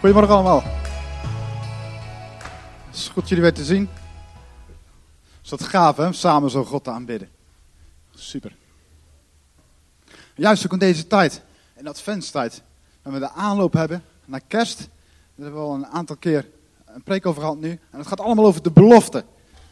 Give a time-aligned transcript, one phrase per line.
[0.00, 0.62] Goedemorgen allemaal.
[2.86, 3.88] Het is goed jullie weer te zien.
[5.42, 7.28] Is dat gaaf hè, samen zo God te aanbidden.
[8.14, 8.56] Super.
[10.34, 11.42] Juist ook in deze tijd,
[11.76, 12.62] in adventstijd,
[13.02, 14.78] waar we de aanloop hebben naar kerst.
[14.78, 14.88] Daar
[15.34, 16.46] hebben we al een aantal keer
[16.86, 17.70] een preek over gehad nu.
[17.70, 19.24] En het gaat allemaal over de belofte.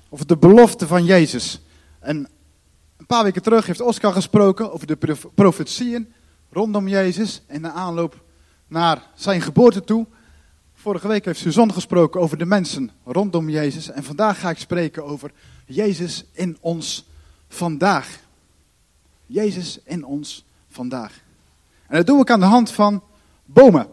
[0.09, 1.61] Over de belofte van Jezus.
[1.99, 2.29] En
[2.97, 6.13] een paar weken terug heeft Oscar gesproken over de prof- profetieën
[6.51, 7.43] rondom Jezus.
[7.47, 8.23] En de aanloop
[8.67, 10.07] naar zijn geboorte toe.
[10.81, 13.91] Vorige week heeft Suzanne gesproken over de mensen rondom Jezus.
[13.91, 15.33] En vandaag ga ik spreken over
[15.67, 17.09] Jezus in ons
[17.49, 18.21] vandaag.
[19.27, 21.23] Jezus in ons vandaag.
[21.87, 23.03] En dat doe ik aan de hand van
[23.45, 23.89] bomen.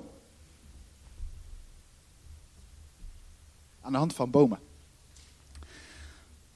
[3.81, 4.59] Aan de hand van bomen.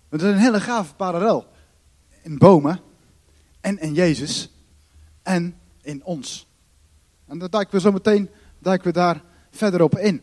[0.10, 1.48] Het is een hele gave parallel.
[2.22, 2.80] In bomen
[3.62, 4.52] en in Jezus
[5.24, 6.48] en in ons.
[7.26, 10.22] En daar duiken we zo meteen duiken we daar verder op in.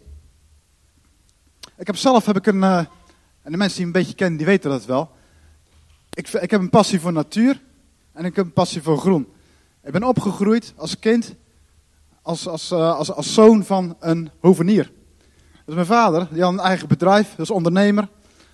[1.76, 2.78] Ik heb zelf heb ik een, eh,
[3.42, 5.10] en de mensen die me een beetje kennen, die weten dat wel.
[6.14, 7.62] Ik, ik heb een passie voor natuur
[8.12, 9.28] en ik heb een passie voor groen.
[9.82, 11.34] Ik ben opgegroeid als kind,
[12.22, 14.92] als, als, eh, als, als zoon van een hovenier.
[15.64, 18.08] Dus mijn vader, die had een eigen bedrijf, is ondernemer.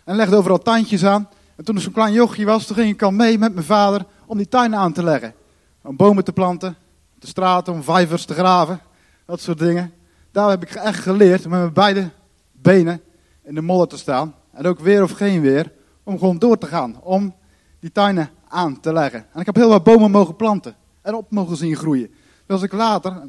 [0.05, 1.29] En legde overal tuintjes aan.
[1.57, 4.05] En toen ik zo'n klein jochie was, toen ging ik al mee met mijn vader
[4.27, 5.35] om die tuinen aan te leggen.
[5.83, 6.77] Om bomen te planten,
[7.19, 8.81] de straten, om vijvers te graven,
[9.27, 9.93] dat soort dingen.
[10.33, 12.11] Daar heb ik echt geleerd met mijn beide
[12.53, 13.01] benen
[13.43, 14.35] in de modder te staan.
[14.53, 17.01] En ook weer of geen weer, om gewoon door te gaan.
[17.03, 17.35] Om
[17.81, 19.27] die tuinen aan te leggen.
[19.33, 22.09] En ik heb heel wat bomen mogen planten en op mogen zien groeien.
[22.09, 23.23] Dus als ik later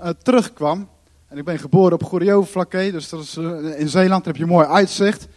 [0.00, 0.88] uh, terugkwam,
[1.28, 4.52] en ik ben geboren op Goeriovenvlakke, dus dat is, uh, in Zeeland, daar heb je
[4.52, 5.28] mooi uitzicht.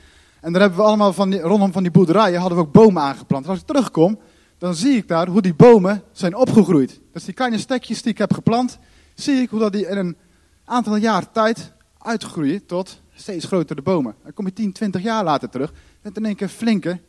[0.42, 3.44] En daar hebben we allemaal van rondom van die boerderijen hadden we ook bomen aangeplant.
[3.44, 4.20] En als ik terugkom,
[4.58, 7.00] dan zie ik daar hoe die bomen zijn opgegroeid.
[7.14, 8.80] Dus die kleine stekjes die ik heb geplant,
[9.14, 10.18] zie ik hoe dat die in een
[10.70, 14.16] aantal jaar tijd uitgroeien tot steeds grotere bomen.
[14.24, 17.00] Dan kom je 10, 20 jaar later terug, met in één keer flinke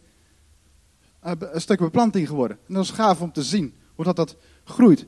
[1.26, 2.58] uh, een stuk beplanting geworden.
[2.68, 5.06] En dat is gaaf om te zien hoe dat, dat groeit.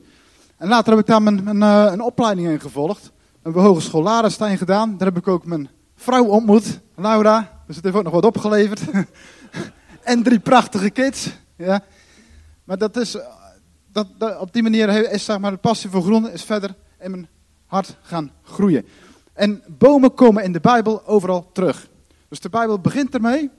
[0.57, 3.11] En later heb ik daar mijn, uh, een opleiding in gevolgd.
[3.41, 4.97] Een hogeschool Larenstein gedaan.
[4.97, 7.61] Daar heb ik ook mijn vrouw ontmoet, Laura.
[7.67, 8.81] Dus het heeft ook nog wat opgeleverd.
[10.03, 11.29] en drie prachtige kids.
[11.55, 11.83] Ja.
[12.63, 13.17] Maar dat is,
[13.91, 17.11] dat, dat, op die manier is zeg maar, de passie voor groen is verder in
[17.11, 17.27] mijn
[17.73, 18.85] hart gaan groeien.
[19.33, 21.89] En bomen komen in de Bijbel overal terug.
[22.29, 23.49] Dus de Bijbel begint ermee.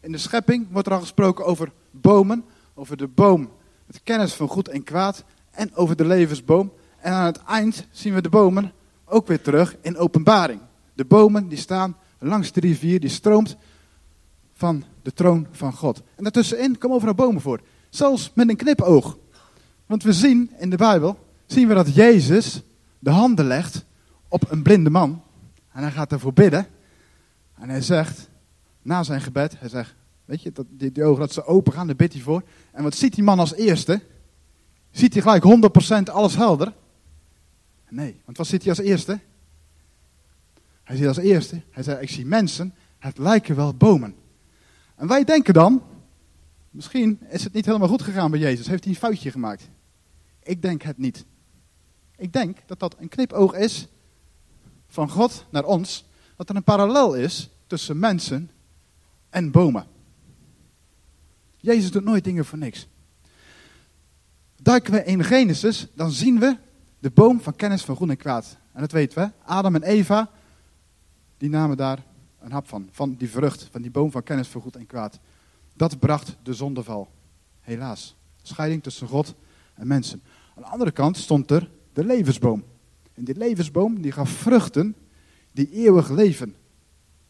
[0.00, 2.44] In de schepping wordt er al gesproken over bomen.
[2.74, 3.50] Over de boom
[3.86, 5.24] met kennis van goed en kwaad.
[5.50, 6.72] En over de levensboom.
[6.98, 8.72] En aan het eind zien we de bomen
[9.04, 10.60] ook weer terug in openbaring.
[10.94, 13.56] De bomen die staan langs de rivier, die stroomt
[14.52, 16.02] van de troon van God.
[16.16, 17.60] En daartussenin komen overal bomen voor.
[17.90, 19.18] Zelfs met een knipoog.
[19.86, 22.62] Want we zien in de Bijbel, zien we dat Jezus
[23.02, 23.84] de handen legt
[24.28, 25.22] op een blinde man.
[25.72, 26.66] En hij gaat ervoor bidden.
[27.54, 28.28] En hij zegt,
[28.82, 31.86] na zijn gebed, hij zegt, weet je, dat die, die ogen dat ze open gaan,
[31.86, 32.42] daar bidt hij voor.
[32.72, 34.02] En wat ziet die man als eerste?
[34.90, 36.72] Ziet hij gelijk 100% alles helder?
[37.88, 39.20] Nee, want wat ziet hij als eerste?
[40.84, 44.14] Hij ziet als eerste, hij zei, ik zie mensen, het lijken wel bomen.
[44.96, 45.82] En wij denken dan,
[46.70, 49.68] misschien is het niet helemaal goed gegaan bij Jezus, heeft hij een foutje gemaakt.
[50.42, 51.24] Ik denk het niet.
[52.22, 53.86] Ik denk dat dat een knipoog is
[54.86, 56.04] van God naar ons,
[56.36, 58.50] dat er een parallel is tussen mensen
[59.30, 59.86] en bomen.
[61.56, 62.86] Jezus doet nooit dingen voor niks.
[64.56, 66.56] Duiken we in Genesis, dan zien we
[66.98, 68.56] de boom van kennis van goed en kwaad.
[68.72, 69.30] En dat weten we.
[69.44, 70.30] Adam en Eva,
[71.38, 72.04] die namen daar
[72.40, 72.88] een hap van.
[72.90, 75.18] Van die vrucht, van die boom van kennis van goed en kwaad.
[75.74, 77.10] Dat bracht de zondeval.
[77.60, 78.16] Helaas.
[78.42, 79.34] Scheiding tussen God
[79.74, 80.22] en mensen.
[80.54, 82.64] Aan de andere kant stond er de levensboom.
[83.14, 84.96] En die levensboom die gaf vruchten
[85.52, 86.54] die eeuwig leven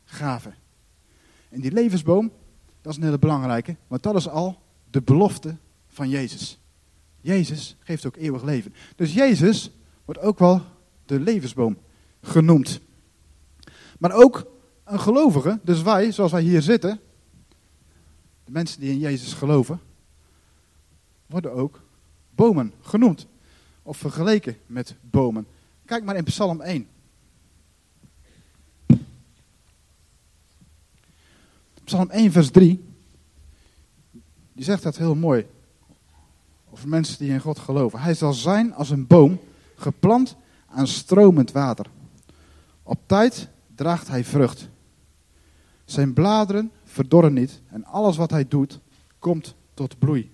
[0.05, 0.55] gaven.
[1.49, 2.33] En die levensboom,
[2.81, 5.57] dat is een hele belangrijke, want dat is al de belofte
[5.87, 6.59] van Jezus.
[7.21, 8.75] Jezus geeft ook eeuwig leven.
[8.97, 9.71] Dus Jezus
[10.05, 10.63] wordt ook wel
[11.07, 11.79] de levensboom
[12.23, 12.81] genoemd.
[13.99, 14.47] Maar ook
[14.85, 17.01] een gelovige, dus wij, zoals wij hier zitten,
[18.45, 19.81] de mensen die in Jezus geloven,
[21.27, 21.83] worden ook
[22.35, 23.27] bomen genoemd.
[23.83, 25.47] Of vergeleken met bomen.
[25.85, 26.87] Kijk maar in Psalm 1.
[31.85, 32.85] Psalm 1, vers 3.
[34.53, 35.47] Die zegt dat heel mooi.
[36.71, 38.01] Over mensen die in God geloven.
[38.01, 39.41] Hij zal zijn als een boom,
[39.75, 40.37] geplant
[40.67, 41.87] aan stromend water.
[42.83, 44.69] Op tijd draagt hij vrucht.
[45.85, 48.81] Zijn bladeren verdorren niet en alles wat hij doet
[49.19, 50.31] komt tot bloei.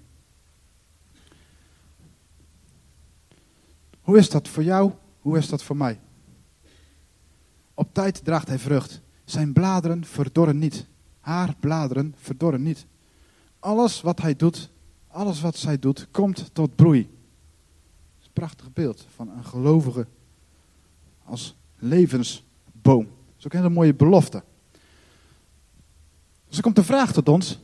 [4.09, 4.93] Hoe is dat voor jou?
[5.21, 6.01] Hoe is dat voor mij?
[7.75, 9.01] Op tijd draagt hij vrucht.
[9.25, 10.87] Zijn bladeren verdorren niet.
[11.21, 12.87] Haar bladeren verdorren niet.
[13.59, 14.71] Alles wat hij doet,
[15.09, 17.03] alles wat zij doet, komt tot bloei.
[17.03, 20.07] Dat is prachtig beeld van een gelovige
[21.25, 23.05] als levensboom.
[23.05, 24.43] Dat is ook een hele mooie belofte.
[26.47, 27.59] Dus er komt de vraag tot ons: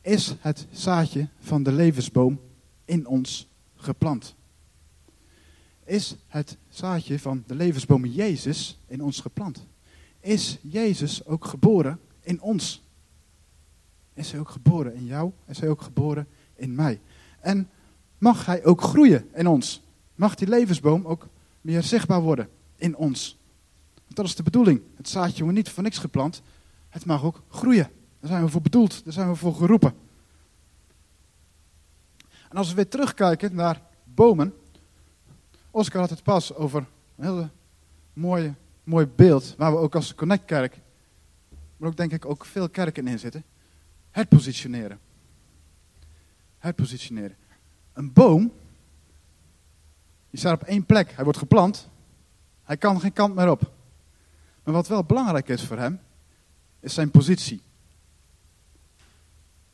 [0.00, 2.40] is het zaadje van de levensboom
[2.84, 4.34] in ons geplant?
[5.84, 9.66] Is het zaadje van de levensboom Jezus in ons geplant?
[10.20, 12.82] Is Jezus ook geboren in ons?
[14.14, 15.32] Is hij ook geboren in jou?
[15.46, 17.00] Is hij ook geboren in mij?
[17.40, 17.68] En
[18.18, 19.82] mag hij ook groeien in ons?
[20.14, 21.28] Mag die levensboom ook
[21.60, 23.38] meer zichtbaar worden in ons?
[24.04, 24.80] Want dat is de bedoeling.
[24.96, 26.42] Het zaadje wordt niet voor niks geplant.
[26.88, 27.90] Het mag ook groeien.
[28.20, 29.04] Daar zijn we voor bedoeld.
[29.04, 29.94] Daar zijn we voor geroepen.
[32.48, 34.54] En als we weer terugkijken naar bomen.
[35.74, 36.86] Oscar had het pas over
[37.16, 37.50] een hele
[38.12, 38.54] mooie,
[38.84, 39.54] mooi beeld.
[39.56, 40.80] Waar we ook als Connect Kerk.
[41.76, 43.44] Maar ook denk ik ook veel kerken in zitten.
[44.10, 45.00] Het positioneren.
[46.58, 47.36] Het positioneren.
[47.92, 48.52] Een boom.
[50.30, 51.12] Die staat op één plek.
[51.14, 51.88] Hij wordt geplant.
[52.62, 53.72] Hij kan geen kant meer op.
[54.62, 56.00] Maar wat wel belangrijk is voor hem.
[56.80, 57.62] Is zijn positie.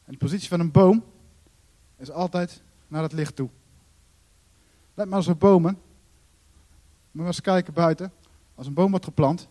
[0.05, 1.05] En de positie van een boom
[1.97, 3.49] is altijd naar het licht toe.
[4.95, 5.89] Let maar eens op bomen.
[7.11, 8.13] Maar eens kijken buiten.
[8.55, 9.49] Als een boom wordt geplant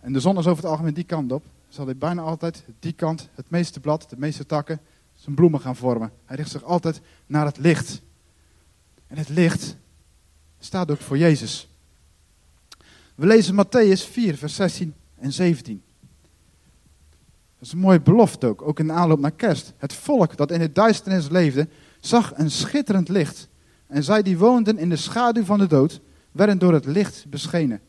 [0.00, 2.92] en de zon is over het algemeen die kant op, zal hij bijna altijd die
[2.92, 4.80] kant, het meeste blad, de meeste takken,
[5.14, 6.12] zijn bloemen gaan vormen.
[6.24, 8.00] Hij richt zich altijd naar het licht.
[9.06, 9.76] En het licht
[10.58, 11.68] staat ook voor Jezus.
[13.14, 15.82] We lezen Matthäus 4, vers 16 en 17.
[17.58, 19.72] Dat is een mooie belofte ook, ook in de aanloop naar kerst.
[19.76, 21.68] Het volk dat in het duisternis leefde,
[22.00, 23.48] zag een schitterend licht.
[23.86, 26.00] En zij die woonden in de schaduw van de dood,
[26.32, 27.80] werden door het licht beschenen.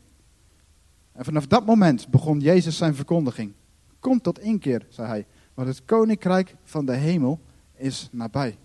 [1.12, 3.52] En vanaf dat moment begon Jezus zijn verkondiging.
[3.98, 7.40] Kom tot inkeer, zei hij, want het koninkrijk van de hemel
[7.74, 8.58] is nabij.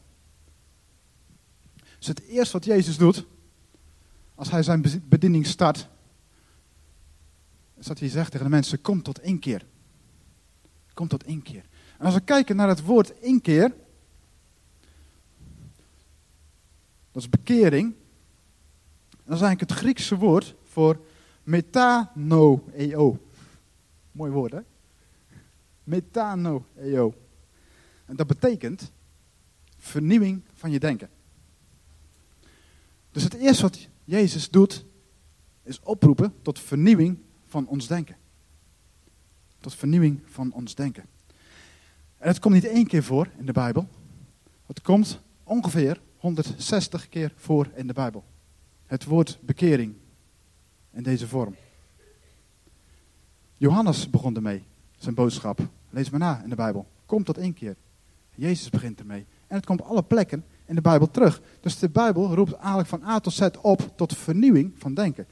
[1.98, 3.26] Dus het eerste wat Jezus doet,
[4.36, 5.88] als hij zijn bediening start,
[7.78, 9.66] is dat hij zegt tegen de mensen, kom tot inkeer.
[10.94, 11.66] Kom tot inkeer.
[11.98, 13.74] En als we kijken naar het woord inkeer,
[17.12, 17.94] dat is bekering.
[19.28, 21.00] Dat is eigenlijk het Griekse woord voor
[21.44, 23.20] metanoeo.
[24.12, 24.60] Mooi woord, hè?
[25.84, 27.14] Metanoeo.
[28.06, 28.92] En dat betekent
[29.78, 31.10] vernieuwing van je denken.
[33.12, 34.86] Dus het eerste wat Jezus doet,
[35.64, 38.16] is oproepen tot vernieuwing van ons denken.
[39.60, 41.06] Tot vernieuwing van ons denken.
[42.18, 43.88] En het komt niet één keer voor in de Bijbel.
[44.66, 48.26] Het komt ongeveer 160 keer voor in de Bijbel.
[48.88, 49.94] Het woord bekering
[50.92, 51.56] in deze vorm.
[53.58, 54.64] Johannes begon ermee,
[54.98, 55.60] zijn boodschap.
[55.90, 56.88] Lees maar na in de Bijbel.
[57.06, 57.76] Komt tot één keer.
[58.36, 59.26] Jezus begint ermee.
[59.48, 61.42] En het komt op alle plekken in de Bijbel terug.
[61.62, 65.28] Dus de Bijbel roept eigenlijk van A tot Z op tot vernieuwing van denken.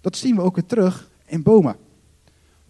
[0.00, 1.76] Dat zien we ook weer terug in bomen.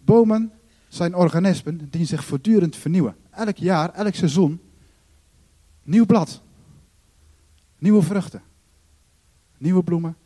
[0.05, 0.53] Bomen
[0.89, 3.17] zijn organismen die zich voortdurend vernieuwen.
[3.31, 4.61] Elk jaar, elk seizoen,
[5.83, 6.43] nieuw blad.
[7.79, 8.43] Nieuwe vruchten.
[9.59, 10.17] Nieuwe bloemen.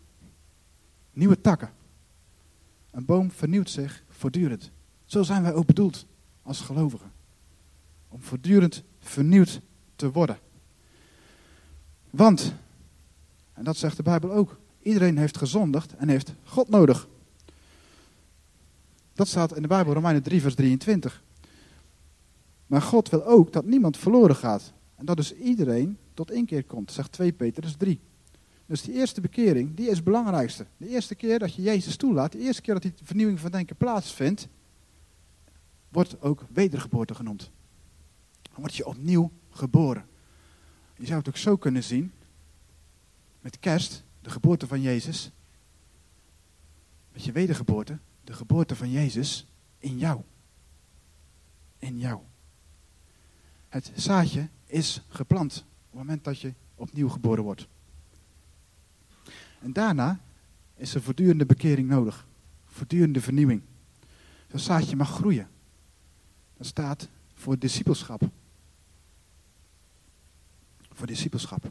[1.12, 1.70] Nieuwe takken.
[2.90, 4.70] Een boom vernieuwt zich voortdurend.
[5.04, 6.06] Zo zijn wij ook bedoeld
[6.42, 7.12] als gelovigen.
[8.08, 9.60] Om voortdurend vernieuwd
[9.96, 10.38] te worden.
[12.10, 12.54] Want,
[13.52, 17.08] en dat zegt de Bijbel ook, iedereen heeft gezondigd en heeft God nodig.
[19.12, 21.22] Dat staat in de Bijbel, Romeinen 3, vers 23.
[22.66, 24.72] Maar God wil ook dat niemand verloren gaat.
[24.94, 28.00] En dat dus iedereen tot inkeer komt, zegt 2 Petrus 3.
[28.66, 30.66] Dus die eerste bekering, die is het belangrijkste.
[30.76, 33.76] De eerste keer dat je Jezus toelaat, de eerste keer dat die vernieuwing van denken
[33.76, 34.48] plaatsvindt,
[35.88, 37.50] wordt ook wedergeboorte genoemd.
[38.42, 40.06] Dan word je opnieuw geboren.
[40.96, 42.12] Je zou het ook zo kunnen zien,
[43.40, 45.30] met kerst, de geboorte van Jezus,
[47.12, 49.46] met je wedergeboorte, de geboorte van Jezus
[49.78, 50.20] in jou.
[51.78, 52.20] In jou.
[53.68, 57.66] Het zaadje is geplant op het moment dat je opnieuw geboren wordt.
[59.62, 60.20] En daarna
[60.76, 62.26] is er voortdurende bekering nodig.
[62.64, 63.62] Voortdurende vernieuwing.
[64.46, 65.48] Dat zaadje mag groeien.
[66.56, 68.30] Dat staat voor discipelschap.
[70.90, 71.70] Voor discipelschap.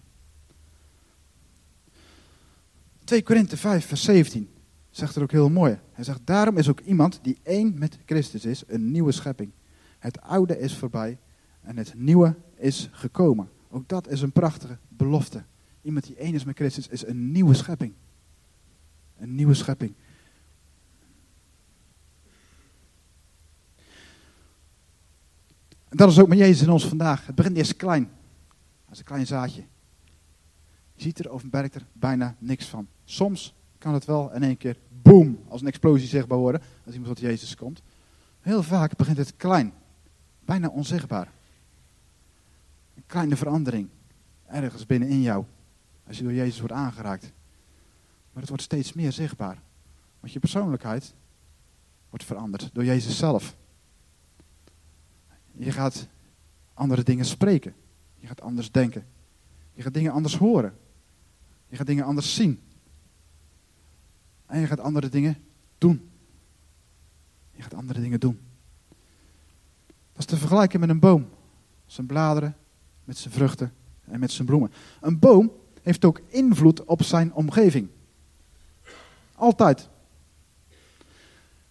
[3.04, 4.50] 2 Korinthe 5, vers 17
[4.90, 5.80] zegt er ook heel mooi.
[5.92, 9.52] Hij zegt, daarom is ook iemand die één met Christus is, een nieuwe schepping.
[10.00, 11.18] Het oude is voorbij
[11.62, 13.50] en het nieuwe is gekomen.
[13.70, 15.44] Ook dat is een prachtige belofte.
[15.82, 17.94] Iemand die één is met Christus is een nieuwe schepping.
[19.18, 19.94] Een nieuwe schepping.
[25.90, 27.26] En dat is ook met Jezus in ons vandaag.
[27.26, 28.10] Het begint eerst klein.
[28.90, 29.64] Als een klein zaadje.
[30.94, 32.88] Je ziet er of merkt er bijna niks van.
[33.04, 36.62] Soms kan het wel in één keer boom, als een explosie zichtbaar worden.
[36.86, 37.82] Als iemand tot Jezus komt.
[38.40, 39.74] Heel vaak begint het klein.
[40.46, 41.32] Bijna onzichtbaar.
[42.96, 43.90] Een kleine verandering.
[44.46, 45.46] Ergens binnenin jou.
[46.12, 47.32] Als je door Jezus wordt aangeraakt.
[48.32, 49.62] Maar het wordt steeds meer zichtbaar.
[50.20, 51.14] Want je persoonlijkheid
[52.10, 53.56] wordt veranderd door Jezus zelf.
[55.52, 56.08] Je gaat
[56.74, 57.76] andere dingen spreken.
[58.16, 59.06] Je gaat anders denken.
[59.74, 60.78] Je gaat dingen anders horen.
[61.68, 62.60] Je gaat dingen anders zien.
[64.46, 65.38] En je gaat andere dingen
[65.78, 66.10] doen.
[67.52, 68.40] Je gaat andere dingen doen.
[69.88, 71.30] Dat is te vergelijken met een boom.
[71.86, 72.56] Zijn bladeren,
[73.04, 73.74] met zijn vruchten
[74.06, 74.72] en met zijn bloemen.
[75.02, 77.88] Een boom heeft ook invloed op zijn omgeving.
[79.36, 79.90] Altijd.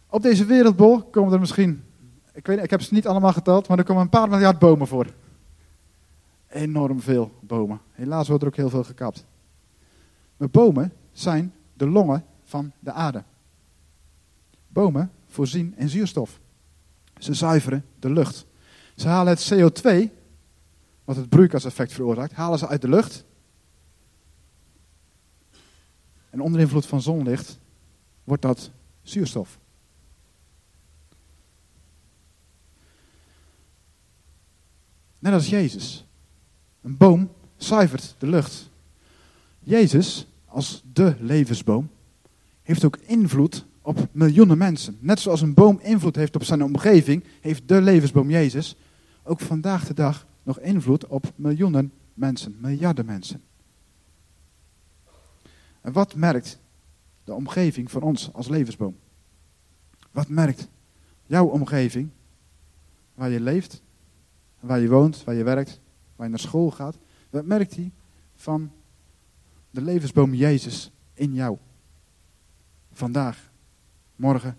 [0.06, 1.84] Op deze wereldbol komen er misschien,
[2.32, 4.86] ik, weet, ik heb ze niet allemaal geteld, maar er komen een paar miljard bomen
[4.86, 5.06] voor.
[6.48, 7.80] Enorm veel bomen.
[7.90, 9.24] Helaas wordt er ook heel veel gekapt.
[10.36, 13.22] Maar bomen zijn de longen van de aarde.
[14.68, 16.40] Bomen voorzien in zuurstof.
[17.18, 18.46] Ze zuiveren de lucht.
[18.94, 20.10] Ze halen het CO2,
[21.04, 23.24] wat het broeikaseffect veroorzaakt, halen ze uit de lucht.
[26.30, 27.58] En onder invloed van zonlicht
[28.24, 28.70] wordt dat
[29.02, 29.58] zuurstof.
[35.18, 36.06] Net als Jezus.
[36.82, 38.70] Een boom zuivert de lucht.
[39.58, 41.90] Jezus, als de levensboom,
[42.62, 44.98] heeft ook invloed op miljoenen mensen.
[45.00, 48.76] Net zoals een boom invloed heeft op zijn omgeving, heeft de levensboom Jezus
[49.22, 53.42] ook vandaag de dag nog invloed op miljoenen mensen, miljarden mensen.
[55.80, 56.58] En wat merkt
[57.24, 58.96] de omgeving van ons als levensboom?
[60.10, 60.68] Wat merkt
[61.26, 62.10] jouw omgeving,
[63.14, 63.82] waar je leeft,
[64.60, 65.80] waar je woont, waar je werkt,
[66.16, 66.98] waar je naar school gaat?
[67.30, 67.92] Wat merkt hij
[68.34, 68.72] van
[69.70, 71.58] de levensboom Jezus in jou?
[72.92, 73.50] Vandaag,
[74.16, 74.58] morgen.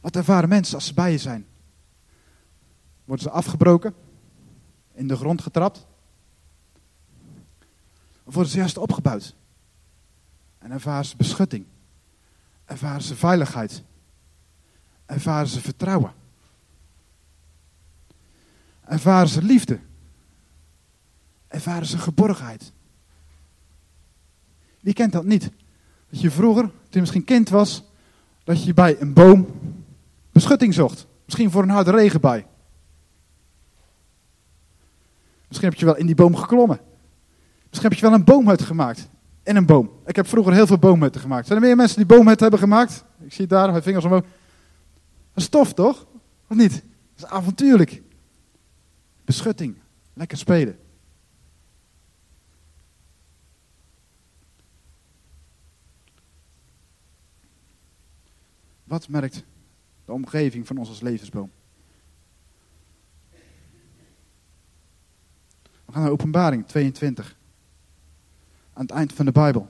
[0.00, 1.46] Wat ervaren mensen als ze bij je zijn?
[3.04, 3.94] Worden ze afgebroken?
[4.92, 5.86] In de grond getrapt?
[8.24, 9.34] Of worden ze juist opgebouwd?
[10.58, 11.66] En ervaren ze beschutting?
[12.64, 13.82] Ervaren ze veiligheid?
[15.06, 16.12] Ervaren ze vertrouwen?
[18.84, 19.80] Ervaren ze liefde?
[21.48, 22.72] Ervaren ze geborgenheid?
[24.80, 25.50] Wie kent dat niet?
[26.10, 27.84] Dat je vroeger, toen je misschien kind was,
[28.44, 29.46] dat je bij een boom
[30.32, 31.06] beschutting zocht.
[31.24, 32.44] Misschien voor een harde regenbui.
[35.48, 36.80] Misschien heb je wel in die boom geklommen.
[37.72, 39.08] Misschien heb je wel een boomhut gemaakt.
[39.42, 39.90] In een boom.
[40.06, 41.46] Ik heb vroeger heel veel boomhutten gemaakt.
[41.46, 43.04] Zijn er meer mensen die boomhutten hebben gemaakt?
[43.20, 44.22] Ik zie daar, mijn vingers omhoog.
[44.22, 46.06] Dat is tof, toch?
[46.48, 46.72] Of niet?
[46.72, 46.82] Dat
[47.16, 48.02] is avontuurlijk.
[49.24, 49.76] Beschutting.
[50.12, 50.78] Lekker spelen.
[58.84, 59.44] Wat merkt
[60.04, 61.50] de omgeving van ons als levensboom?
[65.84, 67.40] We gaan naar Openbaring 22.
[68.72, 69.68] Aan het eind van de Bijbel.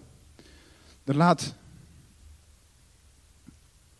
[1.05, 1.55] Er laat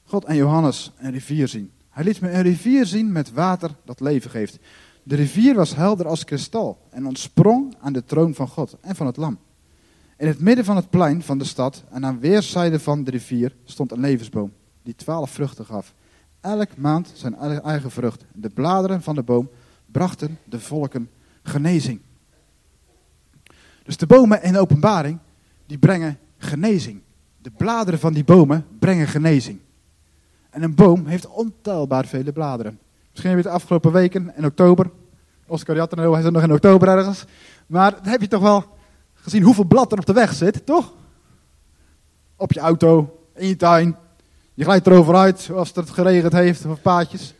[0.05, 1.71] God en Johannes een rivier zien.
[1.89, 4.59] Hij liet me een rivier zien met water dat leven geeft.
[5.03, 9.07] De rivier was helder als kristal en ontsprong aan de troon van God en van
[9.07, 9.39] het lam.
[10.17, 13.55] In het midden van het plein van de stad en aan weerszijden van de rivier
[13.65, 15.95] stond een levensboom die twaalf vruchten gaf.
[16.41, 18.25] Elk maand zijn eigen vrucht.
[18.35, 19.51] De bladeren van de boom
[19.87, 21.11] brachten de volken
[21.43, 22.01] genezing.
[23.83, 25.19] Dus de bomen in de openbaring,
[25.67, 27.01] die brengen genezing.
[27.39, 29.59] De bladeren van die bomen brengen genezing.
[30.51, 32.79] En een boom heeft ontelbaar vele bladeren.
[33.11, 34.91] Misschien heb je de afgelopen weken, in oktober,
[35.47, 37.25] Oscar Jattenau, hij zit nog in oktober ergens.
[37.67, 38.65] Maar dan heb je toch wel
[39.15, 40.93] gezien hoeveel blad er op de weg zit, toch?
[42.37, 43.97] Op je auto, in je tuin.
[44.55, 47.35] Je glijdt erover uit als het geregend heeft of paadjes.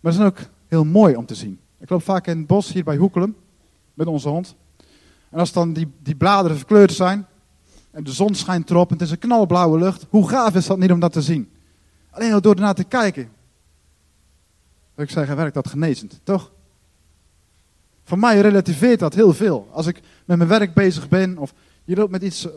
[0.00, 1.60] Maar het is ook heel mooi om te zien.
[1.78, 3.36] Ik loop vaak in het bos hier bij Hoekelum
[3.94, 4.56] met onze hond.
[5.30, 7.26] En als dan die, die bladeren verkleurd zijn
[7.90, 10.78] en de zon schijnt erop en het is een knalblauwe lucht, hoe gaaf is dat
[10.78, 11.50] niet om dat te zien?
[12.10, 13.28] Alleen al door ernaar te kijken,
[14.94, 16.52] wil ik zeggen, werkt dat genezend, toch?
[18.04, 19.68] Voor mij relativeert dat heel veel.
[19.72, 21.54] Als ik met mijn werk bezig ben of
[21.84, 22.52] je loopt met iets eh,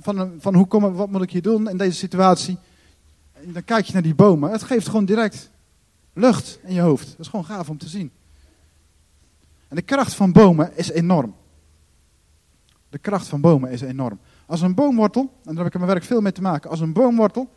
[0.00, 2.58] van, van hoe kom, wat moet ik hier doen in deze situatie.
[3.32, 4.50] En dan kijk je naar die bomen.
[4.50, 5.50] Het geeft gewoon direct
[6.12, 7.06] lucht in je hoofd.
[7.06, 8.10] Dat is gewoon gaaf om te zien.
[9.68, 11.34] En de kracht van bomen is enorm.
[12.92, 14.18] De kracht van bomen is enorm.
[14.46, 16.80] Als een boomwortel, en daar heb ik in mijn werk veel mee te maken, als
[16.80, 17.48] een boomwortel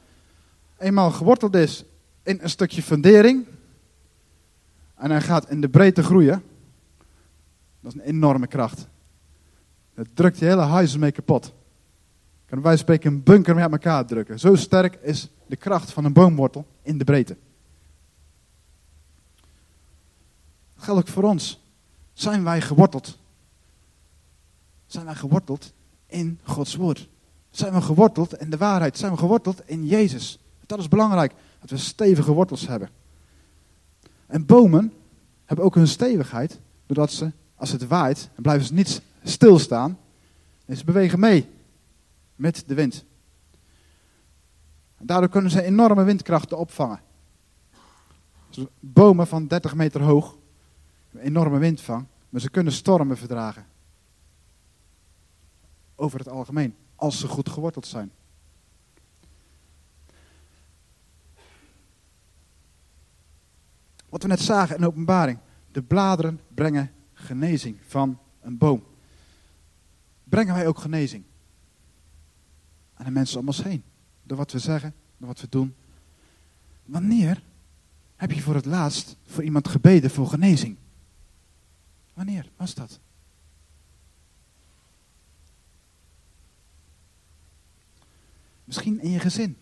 [0.78, 1.86] eenmaal geworteld is
[2.24, 3.46] in een stukje fundering.
[4.96, 6.44] En hij gaat in de breedte groeien.
[7.80, 8.88] Dat is een enorme kracht.
[9.94, 11.54] Dat drukt je hele huis mee kapot.
[12.46, 14.40] Kan wij spreken een bunker met elkaar drukken.
[14.40, 17.38] Zo sterk is de kracht van een boomwortel in de breedte.
[20.88, 21.64] ook voor ons.
[22.14, 23.18] Zijn wij geworteld?
[24.96, 25.74] Zijn wij geworteld
[26.08, 27.10] in Gods woord?
[27.50, 28.98] Zijn we geworteld in de waarheid?
[28.98, 30.40] Zijn we geworteld in Jezus?
[30.66, 32.90] Dat is belangrijk, dat we stevige wortels hebben.
[34.28, 34.94] En bomen
[35.46, 39.98] hebben ook hun stevigheid, doordat ze, als het waait, dan blijven ze niet stilstaan.
[40.66, 41.50] En ze bewegen mee
[42.36, 43.06] met de wind.
[44.98, 47.00] En daardoor kunnen ze enorme windkrachten opvangen.
[48.50, 50.38] Dus bomen van 30 meter hoog,
[51.18, 53.74] enorme windvang, maar ze kunnen stormen verdragen.
[55.96, 58.12] Over het algemeen, als ze goed geworteld zijn.
[64.10, 65.40] Wat we net zagen in openbaring.
[65.72, 68.84] De bladeren brengen genezing van een boom.
[70.24, 71.24] Brengen wij ook genezing?
[72.94, 73.84] Aan de mensen om ons heen.
[74.24, 75.76] Door wat we zeggen, door wat we doen.
[76.86, 77.44] Wanneer
[78.16, 80.78] heb je voor het laatst voor iemand gebeden voor genezing?
[82.14, 83.00] Wanneer was dat?
[88.66, 89.58] Misschien in je gezin.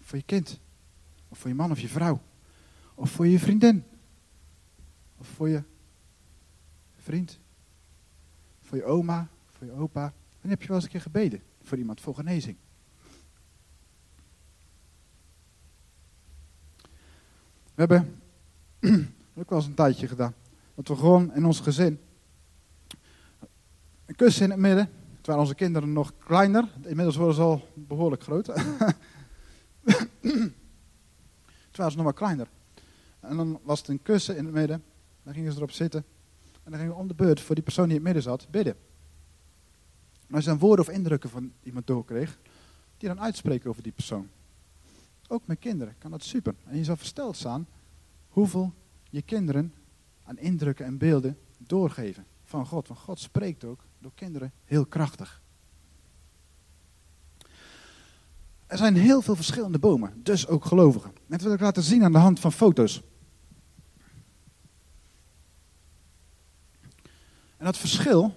[0.00, 0.60] Voor je kind.
[1.28, 2.20] Of voor je man of je vrouw.
[2.94, 3.84] Of voor je vriendin.
[5.16, 5.62] Of voor je
[6.96, 7.38] vriend.
[8.62, 9.28] Voor je oma.
[9.50, 10.12] Voor je opa.
[10.40, 12.56] Dan heb je wel eens een keer gebeden voor iemand voor genezing.
[17.74, 18.22] We hebben
[19.34, 20.34] ook wel eens een tijdje gedaan.
[20.74, 22.00] Dat we gewoon in ons gezin
[24.06, 24.90] een kussen in het midden.
[25.26, 26.68] Terwijl onze kinderen nog kleiner.
[26.82, 28.44] Inmiddels worden ze al behoorlijk groot.
[31.70, 32.48] terwijl ze nog wat kleiner.
[33.20, 34.84] En dan was het een kussen in het midden.
[35.22, 36.04] Dan gingen ze erop zitten.
[36.64, 38.50] En dan gingen we om de beurt voor die persoon die in het midden zat
[38.50, 38.76] bidden.
[40.26, 42.38] En als je dan woorden of indrukken van iemand doorkreeg,
[42.96, 44.28] die dan uitspreken over die persoon.
[45.28, 46.54] Ook met kinderen kan dat super.
[46.64, 47.66] En je zal versteld staan
[48.28, 48.72] hoeveel
[49.10, 49.74] je kinderen
[50.22, 52.88] aan indrukken en beelden doorgeven van God.
[52.88, 55.42] Want God spreekt ook door kinderen heel krachtig.
[58.66, 61.10] Er zijn heel veel verschillende bomen, dus ook gelovigen.
[61.10, 63.02] En dat wil ik laten zien aan de hand van foto's.
[67.56, 68.34] En dat verschil,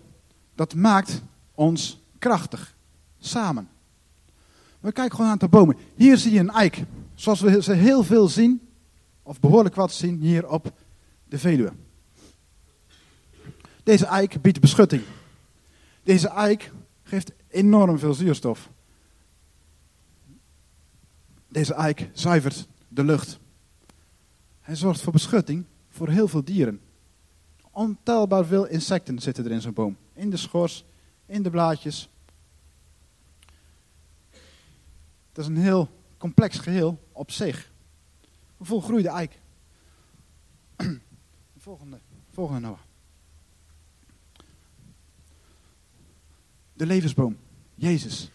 [0.56, 1.22] dat maakt
[1.54, 2.76] ons krachtig.
[3.20, 3.70] Samen.
[4.80, 5.78] We kijken gewoon aan de bomen.
[5.96, 6.84] Hier zie je een eik.
[7.16, 8.70] Zoals we ze heel veel zien,
[9.24, 10.74] of behoorlijk wat zien hier op
[11.26, 11.74] de Veluwe.
[13.84, 15.04] Deze eik biedt beschutting.
[16.10, 16.72] Deze eik
[17.04, 18.70] geeft enorm veel zuurstof.
[21.48, 23.40] Deze eik zuivert de lucht.
[24.60, 26.82] Hij zorgt voor beschutting voor heel veel dieren.
[27.72, 29.98] Ontelbaar veel insecten zitten er in zo'n boom.
[30.14, 30.86] In de schors,
[31.26, 32.10] in de blaadjes.
[35.28, 37.72] Het is een heel complex geheel op zich.
[38.58, 39.40] Een volgroeide eik.
[41.58, 42.89] Volgende, volgende Noah.
[46.80, 47.38] De levensboom,
[47.76, 48.32] Jezus.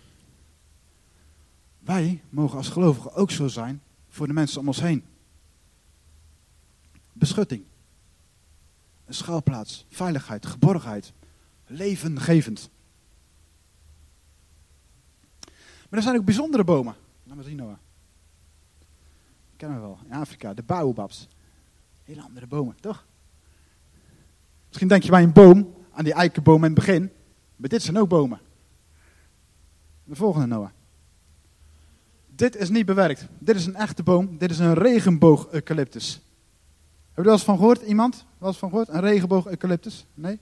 [1.78, 5.04] Wij mogen als gelovigen ook zo zijn voor de mensen om ons heen.
[7.12, 7.64] Beschutting.
[9.04, 11.12] Een schuilplaats, veiligheid, geborgenheid.
[11.66, 12.70] Levengevend.
[15.88, 16.94] Maar er zijn ook bijzondere bomen.
[17.22, 17.78] Laat maar zien, Noah.
[19.56, 19.98] kennen we wel.
[20.04, 21.28] In Afrika, de baobabs.
[22.02, 23.06] Hele andere bomen, toch?
[24.66, 27.12] Misschien denk je bij een boom, aan die eikenboom in het begin.
[27.56, 28.40] Maar dit zijn ook bomen.
[30.04, 30.70] De volgende, Noah.
[32.26, 33.26] Dit is niet bewerkt.
[33.38, 34.38] Dit is een echte boom.
[34.38, 36.12] Dit is een regenboog-eucalyptus.
[36.12, 36.22] Heb
[37.10, 37.82] je er wel eens van gehoord?
[37.82, 38.24] Iemand?
[38.38, 38.88] Wel eens van gehoord?
[38.88, 40.06] Een regenboog-eucalyptus?
[40.14, 40.38] Nee?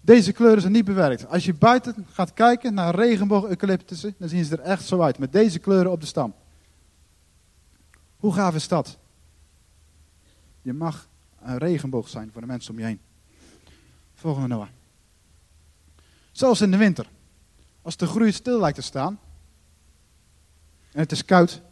[0.00, 1.28] Deze kleuren zijn niet bewerkt.
[1.28, 5.18] Als je buiten gaat kijken naar regenboog-eucalyptussen, dan zien ze er echt zo uit.
[5.18, 6.34] Met deze kleuren op de stam.
[8.16, 8.98] Hoe gaaf is dat?
[10.62, 11.08] Je mag
[11.40, 13.00] een regenboog zijn voor de mensen om je heen.
[14.14, 14.68] Volgende Noah.
[16.38, 17.10] Zelfs in de winter.
[17.82, 19.20] Als de groei stil lijkt te staan.
[20.92, 21.62] En het is koud.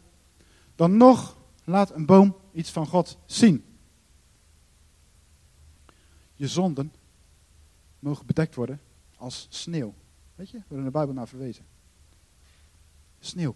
[0.75, 3.65] Dan nog laat een boom iets van God zien.
[6.35, 6.93] Je zonden
[7.99, 8.81] mogen bedekt worden
[9.17, 9.93] als sneeuw.
[10.35, 11.65] Weet je, wordt in de Bijbel naar verwezen.
[13.19, 13.55] Sneeuw.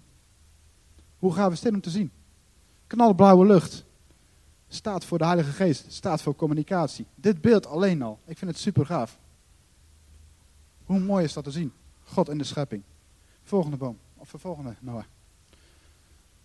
[1.19, 2.12] Hoe gaan we dit om te zien?
[2.88, 3.86] Knalblauwe lucht.
[4.67, 5.91] Staat voor de Heilige Geest.
[5.91, 7.06] Staat voor communicatie.
[7.15, 8.19] Dit beeld alleen al.
[8.26, 9.19] Ik vind het super gaaf.
[10.91, 11.73] Hoe mooi is dat te zien?
[12.04, 12.84] God in de schepping.
[13.43, 13.97] Volgende boom.
[14.17, 15.04] Of de volgende, Noah.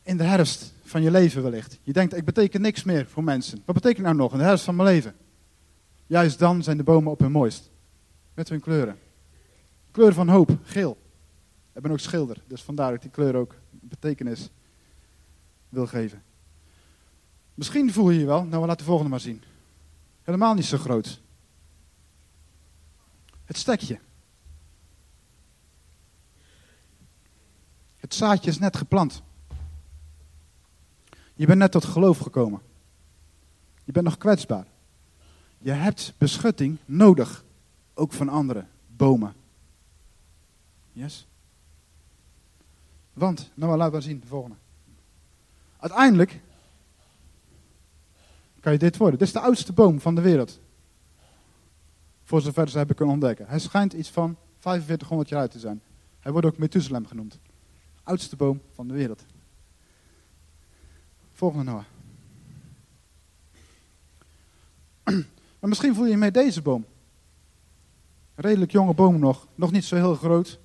[0.03, 1.79] in de herfst van je leven wellicht.
[1.83, 3.63] Je denkt, ik beteken niks meer voor mensen.
[3.65, 5.15] Wat betekent nou nog in de herfst van mijn leven?
[6.07, 7.71] Juist dan zijn de bomen op hun mooist.
[8.35, 8.99] Met hun kleuren.
[9.91, 10.99] Kleur van hoop, geel.
[11.73, 14.51] Ik ben ook schilder, dus vandaar dat die kleur ook betekenis
[15.69, 16.23] wil geven.
[17.55, 19.43] Misschien voel je je wel, nou we laten de volgende maar zien.
[20.23, 21.21] Helemaal niet zo groot.
[23.45, 23.99] Het stekje.
[28.07, 29.23] Het zaadje is net geplant.
[31.35, 32.61] Je bent net tot geloof gekomen.
[33.85, 34.67] Je bent nog kwetsbaar.
[35.59, 37.45] Je hebt beschutting nodig,
[37.95, 39.35] ook van andere bomen.
[40.93, 41.27] Yes?
[43.13, 44.57] Want, nou laten we zien, de volgende.
[45.77, 46.41] Uiteindelijk
[48.61, 49.19] kan je dit worden.
[49.19, 50.61] Dit is de oudste boom van de wereld.
[52.23, 53.47] Voor zover ze hebben kunnen ontdekken.
[53.47, 55.83] Hij schijnt iets van 4500 jaar oud te zijn.
[56.21, 57.39] Hij wordt ook Methuselem genoemd.
[58.07, 59.25] Oudste boom van de wereld.
[61.33, 61.85] Volgende Noah.
[65.59, 66.87] Maar misschien voel je je mee deze boom.
[68.35, 70.59] redelijk jonge boom nog, nog niet zo heel groot.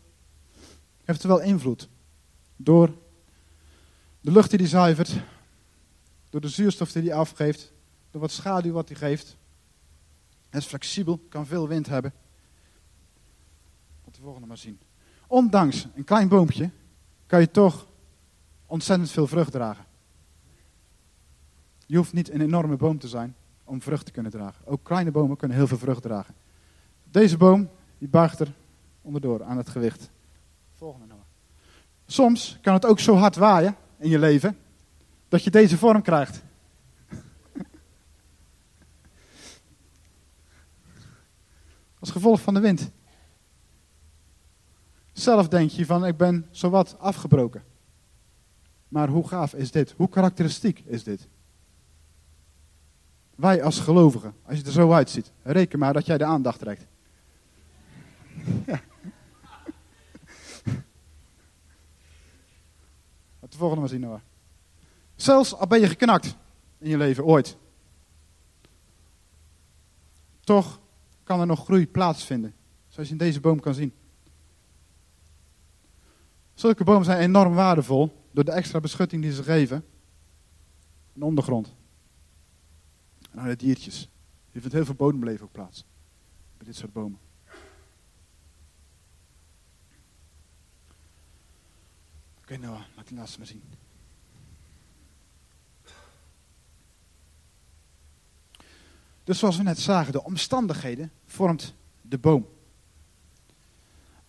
[1.04, 1.90] Heeft er wel invloed.
[2.56, 2.98] Door
[4.22, 5.14] de lucht die hij zuivert,
[6.30, 7.72] door de zuurstof die hij afgeeft,
[8.12, 9.38] door wat schaduw wat hij geeft.
[10.50, 12.14] Het is flexibel, kan veel wind hebben.
[14.04, 14.80] Wat de volgende maar zien.
[15.28, 16.72] Ondanks een klein boompje
[17.32, 17.88] kan je toch
[18.66, 19.86] ontzettend veel vrucht dragen.
[21.86, 24.68] Je hoeft niet een enorme boom te zijn om vrucht te kunnen dragen.
[24.68, 26.36] Ook kleine bomen kunnen heel veel vrucht dragen.
[27.04, 28.54] Deze boom, die buigt er
[29.02, 30.10] onderdoor aan het gewicht.
[30.74, 31.20] Volgende nou.
[32.06, 34.58] Soms kan het ook zo hard waaien in je leven,
[35.28, 36.44] dat je deze vorm krijgt.
[42.00, 42.92] Als gevolg van de wind.
[45.12, 47.64] Zelf denk je van, ik ben zowat afgebroken.
[48.88, 49.94] Maar hoe gaaf is dit?
[49.98, 51.28] Hoe karakteristiek is dit?
[53.36, 56.86] Wij als gelovigen, als je er zo uitziet, reken maar dat jij de aandacht trekt.
[58.66, 58.82] Ja.
[63.50, 64.22] De volgende maar zien hoor.
[65.16, 66.36] Zelfs al ben je geknakt
[66.78, 67.58] in je leven, ooit.
[70.40, 70.80] Toch
[71.24, 72.54] kan er nog groei plaatsvinden.
[72.88, 73.94] Zoals je in deze boom kan zien.
[76.62, 79.86] Zulke bomen zijn enorm waardevol door de extra beschutting die ze geven.
[81.14, 81.74] de ondergrond.
[83.32, 84.10] En aan de diertjes.
[84.52, 85.86] Je vindt heel veel bodemleven ook plaats.
[86.58, 87.20] Bij dit soort bomen.
[92.38, 93.64] Oké, nou, laat die laatste maar zien.
[99.24, 102.48] Dus zoals we net zagen, de omstandigheden vormt de boom.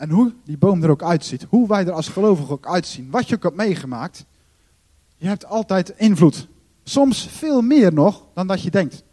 [0.03, 3.29] En hoe die boom er ook uitziet, hoe wij er als gelovigen ook uitzien, wat
[3.29, 4.25] je ook hebt meegemaakt,
[5.17, 6.49] je hebt altijd invloed.
[6.83, 9.05] Soms veel meer nog dan dat je denkt.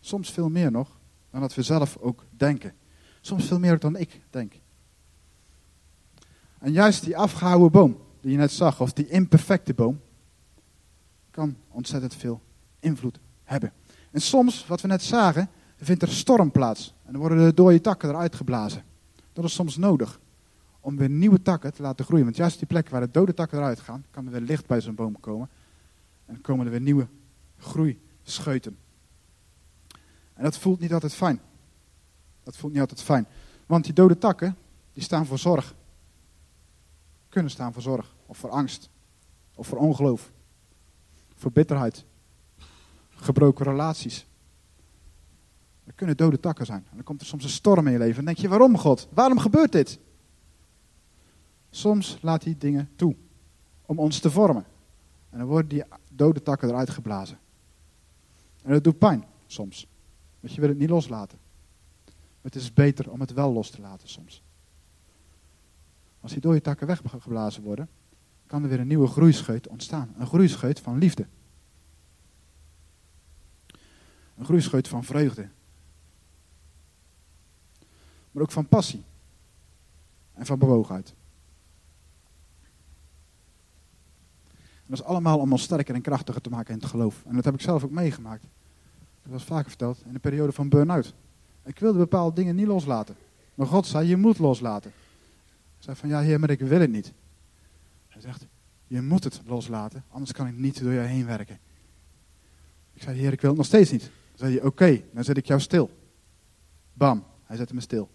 [0.00, 0.98] Soms veel meer nog
[1.30, 2.74] dan dat we zelf ook denken.
[3.20, 4.52] Soms veel meer dan ik denk.
[6.58, 10.00] En juist die afgehouden boom, die je net zag, of die imperfecte boom,
[11.30, 12.40] kan ontzettend veel
[12.80, 13.72] invloed hebben.
[14.10, 16.94] En soms, wat we net zagen, vindt er storm plaats.
[17.04, 18.88] En dan worden de dode takken eruit geblazen.
[19.40, 20.20] Dat is soms nodig
[20.80, 22.24] om weer nieuwe takken te laten groeien.
[22.24, 24.80] Want juist die plek waar de dode takken eruit gaan, kan er weer licht bij
[24.80, 25.48] zo'n boom komen.
[26.26, 27.08] En dan komen er weer nieuwe
[27.58, 28.78] groeischeuten.
[30.34, 31.40] En dat voelt niet altijd fijn.
[32.42, 33.26] Dat voelt niet altijd fijn.
[33.66, 34.56] Want die dode takken,
[34.92, 35.74] die staan voor zorg.
[37.28, 38.14] Kunnen staan voor zorg.
[38.26, 38.90] Of voor angst.
[39.54, 40.32] Of voor ongeloof.
[41.34, 42.04] Voor bitterheid
[43.08, 44.26] gebroken relaties.
[45.84, 46.84] Er kunnen dode takken zijn.
[46.90, 48.18] En dan komt er soms een storm in je leven.
[48.18, 49.08] En dan denk je, waarom God?
[49.12, 49.98] Waarom gebeurt dit?
[51.70, 53.16] Soms laat hij dingen toe
[53.86, 54.64] om ons te vormen.
[55.30, 57.38] En dan worden die dode takken eruit geblazen.
[58.62, 59.86] En dat doet pijn soms.
[60.40, 61.38] Want je wil het niet loslaten.
[62.06, 64.42] Maar het is beter om het wel los te laten soms.
[66.20, 67.88] Als die dode takken weggeblazen worden,
[68.46, 70.14] kan er weer een nieuwe groeischeut ontstaan.
[70.18, 71.26] Een groeischeut van liefde.
[74.36, 75.48] Een groeischeut van vreugde.
[78.30, 79.02] Maar ook van passie.
[80.34, 81.14] En van bewogenheid.
[84.58, 87.22] En dat is allemaal om ons sterker en krachtiger te maken in het geloof.
[87.26, 88.44] En dat heb ik zelf ook meegemaakt.
[89.22, 91.14] Dat was vaker verteld in de periode van burn-out.
[91.64, 93.16] Ik wilde bepaalde dingen niet loslaten.
[93.54, 94.90] Maar God zei, je moet loslaten.
[95.78, 97.12] Ik zei van, ja heer, maar ik wil het niet.
[98.08, 98.46] Hij zegt,
[98.86, 101.58] je moet het loslaten, anders kan ik niet door jou heen werken.
[102.92, 105.46] Ik zei, heer, ik wil het nog steeds niet zei hij, oké, dan zet ik
[105.46, 105.90] jou stil.
[106.92, 108.10] Bam, hij zette me stil.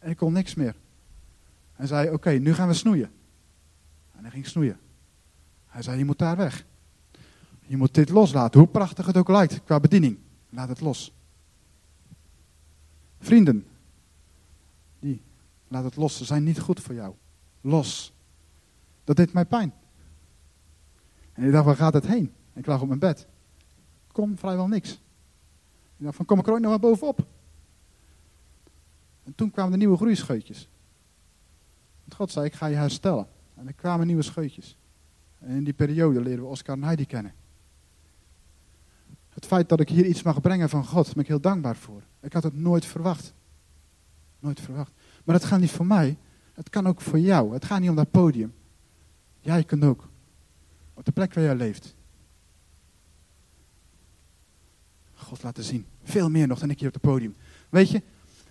[0.00, 0.74] En ik kon niks meer.
[1.72, 3.10] Hij zei, oké, nu gaan we snoeien.
[4.16, 4.78] En hij ging snoeien.
[5.66, 6.64] Hij zei, je moet daar weg.
[7.60, 10.18] Je moet dit loslaten, hoe prachtig het ook lijkt qua bediening.
[10.48, 11.14] Laat het los.
[13.18, 13.66] Vrienden,
[14.98, 15.22] die,
[15.68, 17.14] laat het los, ze zijn niet goed voor jou.
[17.60, 18.12] Los.
[19.04, 19.72] Dat deed mij pijn.
[21.32, 22.32] En ik dacht, waar gaat het heen?
[22.52, 23.26] Ik lag op mijn bed.
[24.12, 24.92] Kon vrijwel niks.
[25.96, 27.26] Ik dacht van, kom ik er ooit nog wel bovenop?
[29.30, 30.68] En toen kwamen de nieuwe groeischeutjes.
[32.14, 33.26] God zei, ik ga je herstellen.
[33.54, 34.76] En er kwamen nieuwe scheutjes.
[35.38, 37.34] En in die periode leren we Oscar en kennen.
[39.28, 42.02] Het feit dat ik hier iets mag brengen van God, ben ik heel dankbaar voor.
[42.20, 43.34] Ik had het nooit verwacht.
[44.38, 44.92] Nooit verwacht.
[45.24, 46.18] Maar het gaat niet voor mij.
[46.52, 47.52] Het kan ook voor jou.
[47.52, 48.54] Het gaat niet om dat podium.
[49.40, 50.08] Jij kunt ook.
[50.94, 51.94] Op de plek waar jij leeft.
[55.14, 55.86] God laten zien.
[56.02, 57.36] Veel meer nog dan ik hier op het podium.
[57.68, 58.02] Weet je,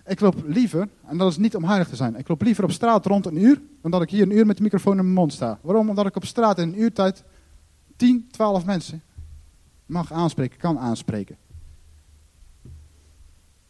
[0.06, 2.72] ik loop liever, en dat is niet om heilig te zijn, ik loop liever op
[2.72, 5.14] straat rond een uur, dan dat ik hier een uur met de microfoon in mijn
[5.14, 5.58] mond sta.
[5.62, 5.88] Waarom?
[5.88, 7.24] Omdat ik op straat in een uurtijd
[7.96, 9.02] 10, 12 mensen
[9.86, 11.36] mag aanspreken, kan aanspreken.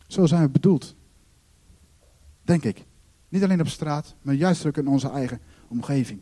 [0.07, 0.95] Zo zijn we bedoeld.
[2.43, 2.85] Denk ik.
[3.29, 6.21] Niet alleen op straat, maar juist ook in onze eigen omgeving.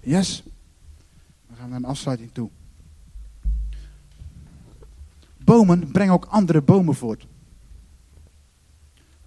[0.00, 0.42] Yes?
[1.46, 2.50] We gaan naar een afsluiting toe.
[5.44, 7.26] Bomen brengen ook andere bomen voort.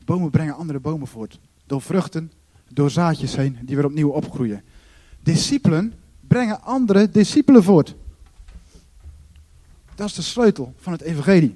[0.06, 1.40] Bomen brengen andere bomen voort.
[1.66, 2.32] Door vruchten,
[2.70, 4.64] door zaadjes heen, die weer opnieuw opgroeien.
[5.20, 5.94] Discipelen
[6.28, 7.96] brengen andere discipelen voort.
[9.96, 11.56] Dat is de sleutel van het evangelie.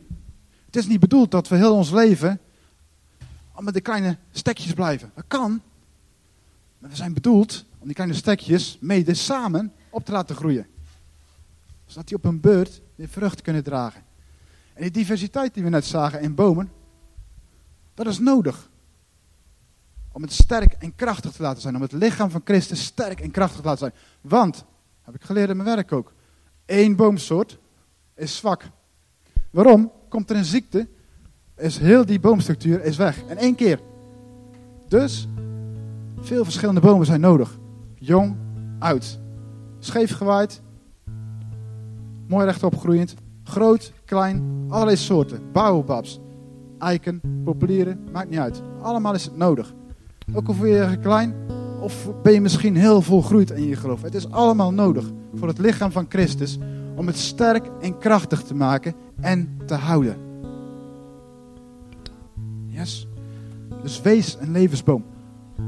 [0.65, 2.39] Het is niet bedoeld dat we heel ons leven
[3.59, 5.11] met de kleine stekjes blijven.
[5.15, 5.61] Dat kan.
[6.77, 10.67] Maar we zijn bedoeld om die kleine stekjes mede samen op te laten groeien.
[11.85, 14.03] Zodat die op een beurt weer vrucht kunnen dragen.
[14.73, 16.71] En die diversiteit die we net zagen in bomen,
[18.03, 18.69] dat is nodig.
[20.11, 21.75] Om het sterk en krachtig te laten zijn.
[21.75, 23.93] Om het lichaam van Christus sterk en krachtig te laten zijn.
[24.21, 24.65] Want,
[25.01, 26.13] heb ik geleerd in mijn werk ook,
[26.65, 27.59] één boomsoort
[28.15, 28.63] is zwak.
[29.49, 29.91] Waarom?
[30.09, 30.87] Komt er een ziekte,
[31.57, 33.21] is heel die boomstructuur is weg.
[33.27, 33.79] In één keer.
[34.87, 35.27] Dus,
[36.19, 37.57] veel verschillende bomen zijn nodig.
[37.95, 38.35] Jong,
[38.79, 39.19] oud.
[39.79, 40.61] Scheef gewaaid.
[42.27, 43.13] Mooi rechtop groeiend.
[43.43, 45.51] Groot, klein, allerlei soorten.
[45.51, 46.19] Baobabs,
[46.79, 48.61] eiken, populieren, maakt niet uit.
[48.81, 49.73] Allemaal is het nodig.
[50.33, 51.33] Ook al je je klein,
[51.81, 54.01] of ben je misschien heel volgroeid in je geloof.
[54.01, 56.57] Het is allemaal nodig voor het lichaam van Christus
[56.95, 60.15] om het sterk en krachtig te maken en te houden.
[62.65, 63.07] Yes?
[63.81, 65.03] Dus wees een levensboom.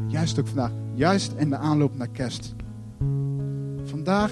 [0.07, 0.71] Juist ook vandaag.
[0.93, 2.55] Juist in de aanloop naar kerst.
[3.83, 4.31] Vandaag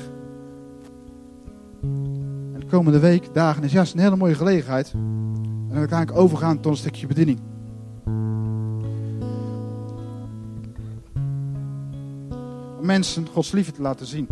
[2.53, 4.93] en de komende week, dagen, is juist een hele mooie gelegenheid.
[5.69, 7.39] En dan kan ik overgaan tot een stukje bediening.
[12.79, 14.27] Om mensen Gods liefde te laten zien.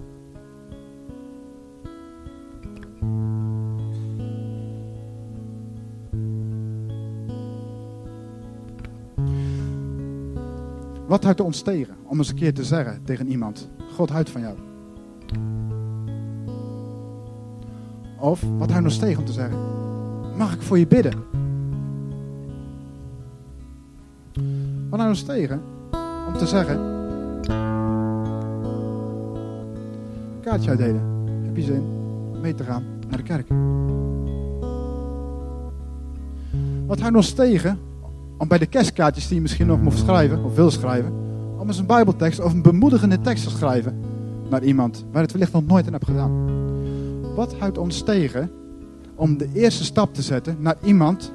[11.08, 14.42] Wat houdt ons tegen om eens een keer te zeggen tegen iemand: God houdt van
[14.42, 14.58] jou?
[18.20, 19.58] Of wat houdt ons tegen om te zeggen:
[20.38, 21.27] Mag ik voor je bidden?
[24.98, 25.62] Wat houdt ons tegen
[26.28, 26.80] om te zeggen:
[30.42, 31.02] Kaartje uitdelen.
[31.46, 31.84] Heb je zin
[32.42, 33.48] mee te gaan naar de kerk?
[36.88, 37.80] Wat houdt ons tegen
[38.38, 41.14] om bij de kerstkaartjes die je misschien nog moet schrijven, of wil schrijven,
[41.58, 44.00] om eens een bijbeltekst of een bemoedigende tekst te schrijven
[44.50, 46.32] naar iemand waar het wellicht nog nooit in hebt gedaan.
[47.36, 48.52] Wat houdt ons tegen
[49.16, 51.34] om de eerste stap te zetten naar iemand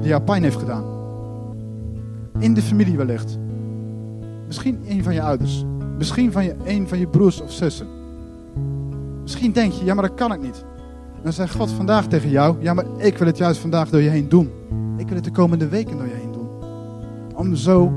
[0.00, 0.89] die jou pijn heeft gedaan?
[2.40, 3.38] In de familie wellicht.
[4.46, 5.64] Misschien een van je ouders.
[5.98, 7.86] Misschien van je, een van je broers of zussen.
[9.22, 10.64] Misschien denk je, ja maar dat kan ik niet.
[11.22, 14.08] Dan zegt God vandaag tegen jou, ja maar ik wil het juist vandaag door je
[14.08, 14.50] heen doen.
[14.96, 16.48] Ik wil het de komende weken door je heen doen.
[17.34, 17.92] Om zo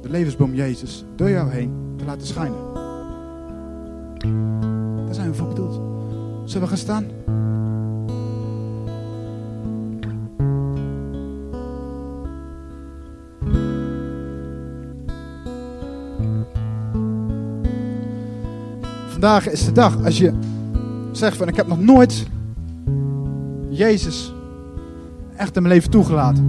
[0.00, 2.58] de levensboom Jezus door jou heen te laten schijnen.
[5.04, 5.80] Daar zijn we voor bedoeld.
[6.44, 7.04] Zullen we gaan staan?
[19.20, 20.32] Vandaag is de dag als je
[21.12, 22.26] zegt van ik heb nog nooit
[23.70, 24.34] Jezus
[25.36, 26.44] echt in mijn leven toegelaten.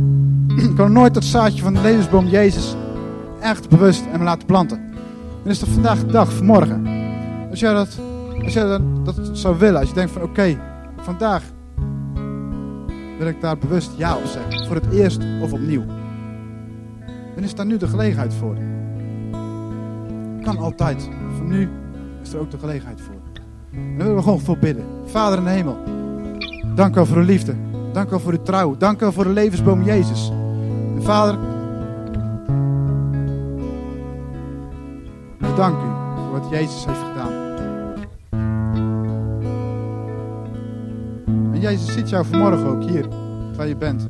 [0.58, 2.76] ik kan nooit dat zaadje van de levensboom Jezus
[3.40, 4.82] echt bewust en me laten planten.
[5.44, 6.88] Dan is dat vandaag de dag, vanmorgen.
[7.50, 8.00] Als jij dat,
[8.44, 10.58] als jij dat, dat zou willen, als je denkt van oké,
[10.98, 11.44] vandaag
[13.18, 14.66] wil ik daar bewust ja op zeggen.
[14.68, 15.84] Voor het eerst of opnieuw.
[17.36, 18.56] Dan is daar nu de gelegenheid voor.
[20.44, 21.10] Kan altijd.
[21.38, 21.70] Voor nu
[22.22, 23.16] is er ook de gelegenheid voor.
[23.72, 24.86] En daar willen we gewoon voor bidden.
[25.06, 25.78] Vader in de hemel,
[26.76, 27.56] dank u voor uw liefde.
[27.94, 28.78] Dank u voor uw trouw.
[28.78, 30.32] Dank u voor de levensboom Jezus.
[30.96, 31.38] En Vader,
[35.38, 37.32] we danken u voor wat Jezus heeft gedaan.
[41.54, 43.08] En Jezus ziet jou vanmorgen ook hier,
[43.56, 44.10] waar je bent.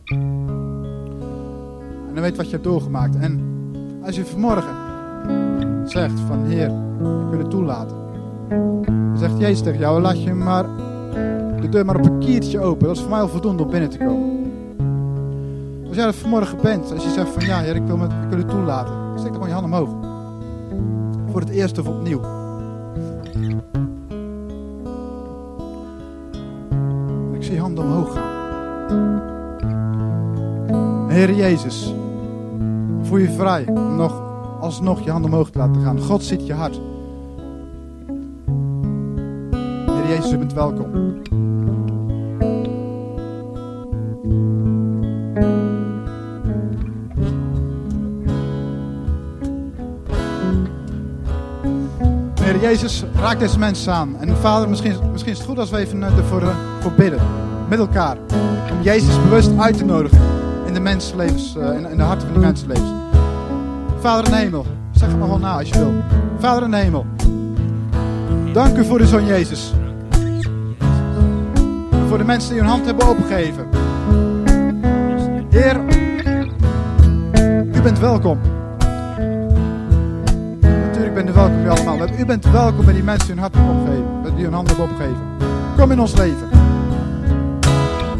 [2.07, 3.15] En hij weet wat je hebt doorgemaakt.
[3.15, 3.41] En
[4.03, 4.75] als je vanmorgen
[5.85, 6.71] zegt van Heer,
[7.29, 7.98] wil het toelaten.
[9.13, 10.65] Zegt Jezus tegen jou, laat je maar
[11.61, 12.87] de deur maar op een kiertje open.
[12.87, 14.51] Dat is voor mij al voldoende om binnen te komen.
[15.87, 18.07] Als jij er vanmorgen bent, als je zegt van ja, Heer, ik wil, me,
[18.37, 18.93] ik toelaten.
[19.15, 19.89] Steek dan je hand omhoog.
[21.31, 22.19] Voor het eerst of opnieuw.
[27.33, 28.37] Ik zie je handen omhoog gaan.
[31.09, 31.93] Heer Jezus,
[33.01, 34.21] voel je vrij om nog
[34.59, 35.99] alsnog je handen omhoog te laten gaan.
[35.99, 36.81] God ziet je hart.
[40.29, 40.87] Jezus, u bent welkom.
[52.41, 54.15] Heer Jezus, raak deze mensen aan.
[54.19, 56.43] En vader, misschien, misschien is het goed als we even eh, ervoor
[56.79, 57.19] voor bidden.
[57.69, 58.17] Met elkaar.
[58.71, 60.19] Om Jezus bewust uit te nodigen
[60.65, 62.89] in de mensenlevens, uh, in, de harten van die mensenlevens.
[63.99, 65.93] Vader in de hemel, zeg het maar gewoon na als je wil.
[66.39, 67.05] Vader in de hemel,
[68.53, 69.73] dank u voor de Zoon Jezus.
[72.09, 73.67] Voor de mensen die hun hand hebben opgegeven.
[75.49, 75.79] Heer,
[77.75, 78.39] u bent welkom.
[80.61, 82.07] Natuurlijk bent u welkom bij allemaal.
[82.19, 84.35] U bent welkom bij die mensen die hun hart hebben opgegeven.
[84.35, 85.21] Die hun hand hebben opgegeven.
[85.77, 86.47] Kom in ons leven.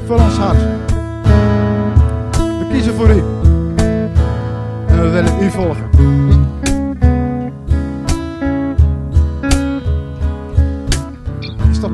[0.05, 0.61] Vul ons hart.
[2.31, 3.23] We kiezen voor u.
[4.87, 6.38] En we willen u volgen.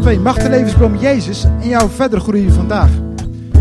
[0.06, 0.20] 2.
[0.20, 2.90] Mag de levensboom Jezus in jou verder groeien vandaag?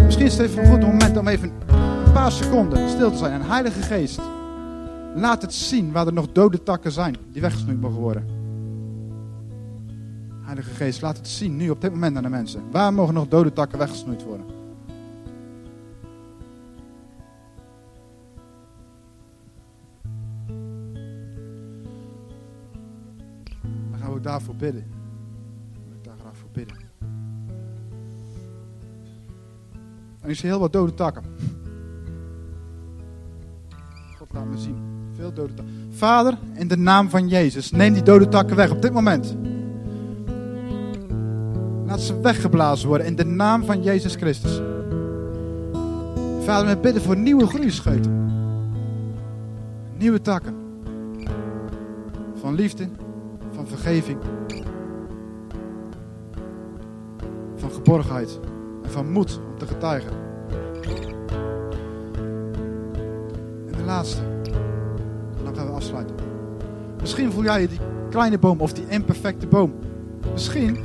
[0.04, 3.32] Misschien is het even een goed moment om even een paar seconden stil te zijn.
[3.32, 4.20] En Heilige Geest,
[5.14, 8.26] laat het zien waar er nog dode takken zijn die weggesnoeid mogen worden.
[10.42, 12.62] Heilige Geest, laat het zien nu op dit moment aan de mensen.
[12.70, 14.46] Waar mogen nog dode takken weggesnoeid worden?
[23.90, 25.03] Dan gaan we ook daarvoor bidden.
[30.24, 31.22] En ik zie heel wat dode takken.
[34.18, 34.76] God laat me zien.
[35.12, 35.74] Veel dode takken.
[35.90, 39.36] Vader, in de naam van Jezus, neem die dode takken weg op dit moment.
[41.86, 44.60] Laat ze weggeblazen worden in de naam van Jezus Christus.
[46.40, 48.32] Vader, we bidden voor nieuwe groeischeuten.
[49.98, 50.54] Nieuwe takken.
[52.34, 52.88] Van liefde,
[53.54, 54.18] van vergeving.
[57.56, 58.40] Van geborgenheid
[58.82, 60.12] en van moed te.
[63.66, 64.22] En de laatste.
[65.38, 66.16] En dan gaan we afsluiten.
[67.00, 67.78] Misschien voel jij die
[68.10, 69.74] kleine boom of die imperfecte boom.
[70.32, 70.84] Misschien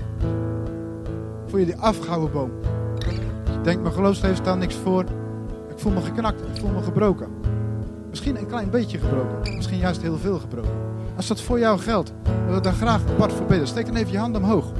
[1.45, 2.51] voel je die afgehouden boom.
[3.51, 5.03] Je denkt, mijn geloofsleven staat niks voor.
[5.69, 7.27] Ik voel me geknakt, ik voel me gebroken.
[8.09, 9.55] Misschien een klein beetje gebroken.
[9.55, 10.71] Misschien juist heel veel gebroken.
[11.15, 12.13] Als dat voor jou geldt,
[12.47, 13.67] wil ik daar graag apart voor bidden.
[13.67, 14.71] Steek dan even je hand omhoog.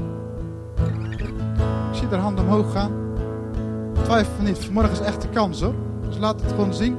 [1.91, 2.98] Ik zie daar hand omhoog gaan.
[4.09, 4.65] Twijfel van niet.
[4.65, 5.73] Vanmorgen is echt de kans hoor.
[6.07, 6.97] Dus laat het gewoon zien.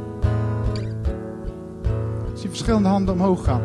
[2.33, 3.61] Ik zie verschillende handen omhoog gaan.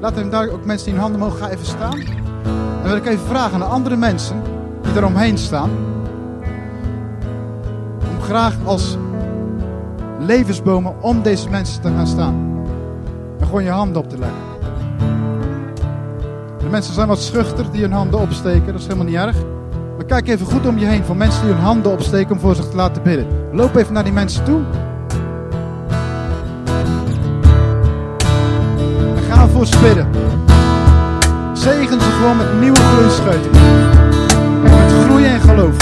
[0.00, 2.00] Laat hem daar ook mensen die hun handen omhoog gaan even staan.
[2.82, 4.42] Dan wil ik even vragen aan de andere mensen
[4.82, 5.70] die eromheen staan.
[8.10, 8.96] Om graag als
[10.18, 12.64] levensbomen om deze mensen te gaan staan.
[13.38, 14.38] En gewoon je handen op te leggen.
[16.58, 18.66] De mensen zijn wat schuchter die hun handen opsteken.
[18.66, 19.53] Dat is helemaal niet erg.
[20.06, 22.68] Kijk even goed om je heen van mensen die hun handen opsteken om voor zich
[22.68, 23.26] te laten bidden.
[23.52, 24.60] Loop even naar die mensen toe.
[29.16, 30.08] En ga voor ze bidden.
[31.52, 33.50] Zegen ze gewoon met nieuwe groeischeuten.
[34.62, 35.76] Met groei en geloof.